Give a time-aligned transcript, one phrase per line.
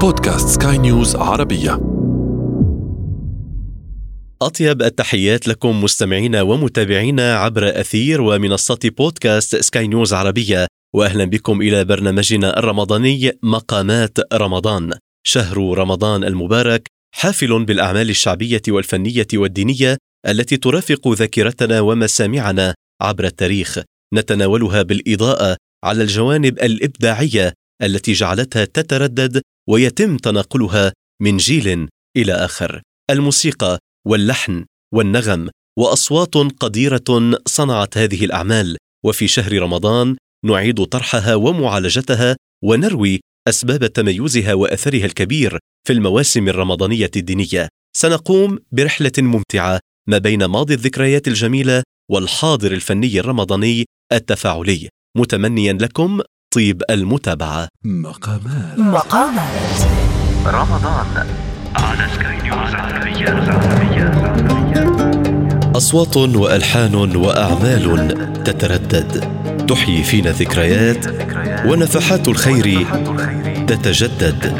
[0.00, 1.80] بودكاست سكاي نيوز عربية.
[4.42, 11.84] أطيب التحيات لكم مستمعينا ومتابعينا عبر أثير ومنصة بودكاست سكاي نيوز عربية وأهلا بكم إلى
[11.84, 14.92] برنامجنا الرمضاني مقامات رمضان.
[15.26, 19.96] شهر رمضان المبارك حافل بالأعمال الشعبية والفنية والدينية
[20.28, 23.78] التي ترافق ذاكرتنا ومسامعنا عبر التاريخ.
[24.14, 30.92] نتناولها بالإضاءة على الجوانب الإبداعية التي جعلتها تتردد ويتم تناقلها
[31.22, 32.82] من جيل إلى آخر.
[33.10, 43.20] الموسيقى واللحن والنغم وأصوات قديرة صنعت هذه الأعمال وفي شهر رمضان نعيد طرحها ومعالجتها ونروي
[43.48, 47.68] أسباب تميزها وأثرها الكبير في المواسم الرمضانية الدينية.
[47.96, 54.88] سنقوم برحلة ممتعة ما بين ماضي الذكريات الجميلة والحاضر الفني الرمضاني التفاعلي.
[55.16, 56.20] متمنيا لكم
[56.54, 57.68] طيب المتابعة.
[57.84, 58.78] مقامات.
[58.78, 59.80] مقامات.
[60.46, 61.26] رمضان.
[61.76, 63.28] على سكاي نيوز عربية
[65.76, 69.28] أصوات وألحان وأعمال تتردد.
[69.68, 71.06] تحيي فينا ذكريات
[71.66, 72.86] ونفحات الخير
[73.66, 74.54] تتجدد.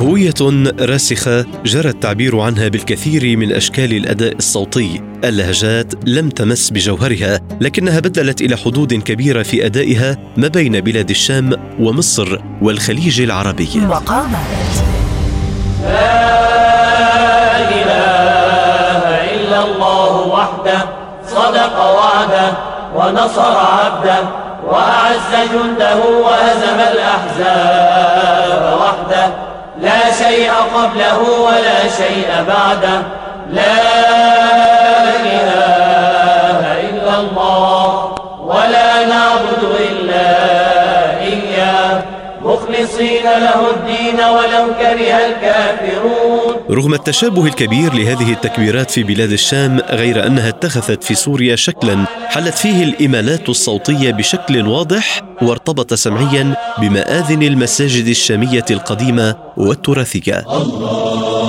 [0.00, 0.34] هوية
[0.80, 5.02] راسخة جرى التعبير عنها بالكثير من أشكال الأداء الصوتي.
[5.24, 11.74] اللهجات لم تمس بجوهرها لكنها بدلت إلى حدود كبيرة في أدائها ما بين بلاد الشام
[11.80, 13.68] ومصر والخليج العربي.
[13.74, 14.40] مقامات
[19.34, 20.84] إلا الله وحده
[21.26, 22.52] صدق وعده
[22.96, 24.18] ونصر عبده
[24.66, 28.39] وأعز جنده وهزم لا شيء
[30.74, 33.02] قبله ولا شيء بعده.
[33.50, 33.82] لا
[35.32, 36.60] إله
[36.90, 38.14] إلا الله
[38.44, 40.26] ولا نعبد إلا
[41.20, 42.02] إياه.
[42.42, 46.56] مخلصين له الدين ولو كره الكافرون.
[46.70, 52.54] رغم التشابه الكبير لهذه التكبيرات في بلاد الشام غير أنها اتخذت في سوريا شكلا حلت
[52.54, 60.38] فيه الامالات الصوتية بشكل واضح وارتبط سمعيا بمآذن المساجد الشامية القديمة والتراثية.
[60.38, 61.40] الله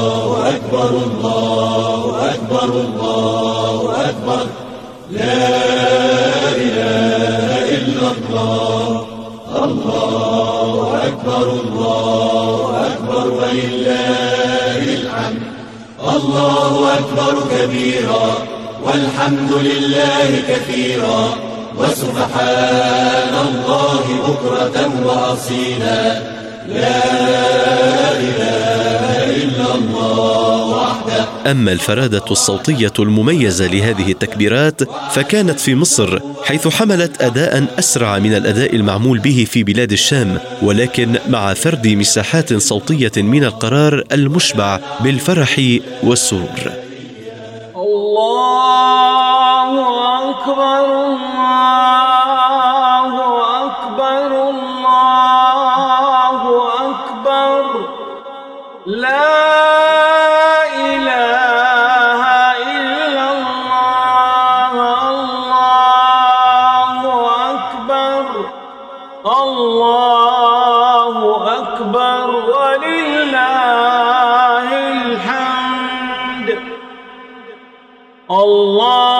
[17.01, 18.37] أكبر كبيرا
[18.83, 21.35] والحمد لله كثيرا
[21.77, 26.03] وسبحان الله بكرة وأصيلا
[26.67, 27.03] لا
[28.19, 29.03] إله
[29.43, 30.40] إلا الله
[31.31, 38.33] وحده أما الفرادة الصوتية المميزة لهذه التكبيرات فكانت في مصر حيث حملت اداء أسرع من
[38.35, 45.79] الأداء المعمول به في بلاد الشام ولكن مع فرد مساحات صوتية من القرار المشبع بالفرح
[46.03, 46.71] والسرور.
[47.75, 48.70] الله
[72.49, 73.89] ولله
[74.91, 76.59] الحمد.
[78.31, 79.10] الله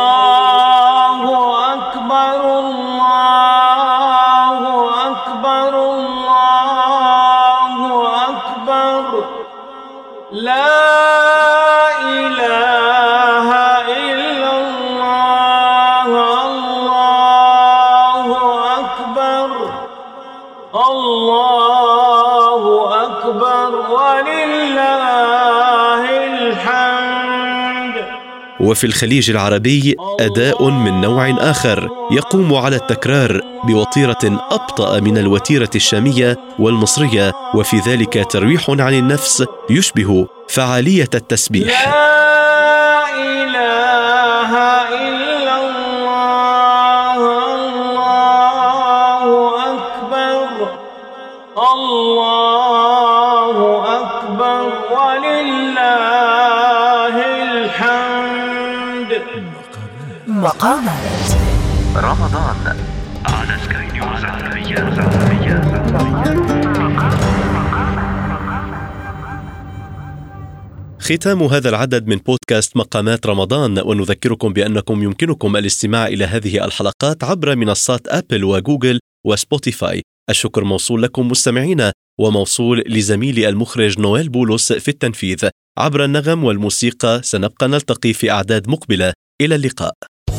[28.62, 36.38] وفي الخليج العربي أداء من نوع آخر يقوم على التكرار بوتيره أبطأ من الوتيرة الشامية
[36.60, 41.88] والمصرية وفي ذلك ترويح عن النفس يشبه فعالية التسبيح.
[41.88, 44.52] لا إله
[45.08, 47.18] إلا الله
[47.56, 49.24] الله
[49.74, 50.68] أكبر
[51.74, 53.91] الله أكبر
[60.42, 61.32] مقامات
[61.96, 62.78] رمضان.
[63.26, 64.76] على سكاي نيوز عربية
[71.00, 77.56] ختام هذا العدد من بودكاست مقامات رمضان ونذكركم بأنكم يمكنكم الاستماع إلى هذه الحلقات عبر
[77.56, 80.02] منصات أبل وجوجل وسبوتيفاي.
[80.30, 85.50] الشكر موصول لكم مستمعينا وموصول لزميلي المخرج نويل بولس في التنفيذ.
[85.80, 89.14] عبر النغم والموسيقى سنبقى نلتقي في أعداد مقبلة.
[89.42, 89.94] إلى اللقاء.